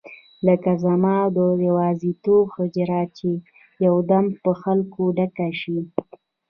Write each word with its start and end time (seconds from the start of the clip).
لکه 0.47 0.71
زما 0.83 1.17
د 1.37 1.39
یوازیتوب 1.67 2.45
حجره 2.55 3.01
چې 3.17 3.29
یو 3.85 3.95
دم 4.11 4.25
په 4.43 4.51
خلکو 4.61 5.01
ډکه 5.17 5.49
شي. 5.59 5.79